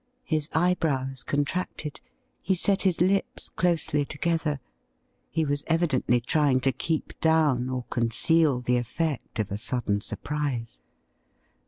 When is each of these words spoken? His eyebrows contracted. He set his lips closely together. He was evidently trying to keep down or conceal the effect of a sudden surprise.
His 0.23 0.49
eyebrows 0.53 1.21
contracted. 1.23 1.99
He 2.41 2.55
set 2.55 2.81
his 2.81 3.01
lips 3.01 3.49
closely 3.49 4.03
together. 4.03 4.59
He 5.29 5.45
was 5.45 5.63
evidently 5.67 6.19
trying 6.19 6.59
to 6.61 6.71
keep 6.71 7.13
down 7.21 7.69
or 7.69 7.83
conceal 7.91 8.61
the 8.61 8.77
effect 8.77 9.37
of 9.37 9.51
a 9.51 9.59
sudden 9.59 10.01
surprise. 10.01 10.79